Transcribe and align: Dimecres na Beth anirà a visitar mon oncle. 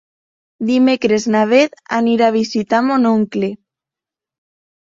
Dimecres 0.69 1.27
na 1.35 1.43
Beth 1.51 1.77
anirà 1.99 2.31
a 2.31 2.35
visitar 2.39 2.83
mon 2.89 3.07
oncle. 3.13 3.51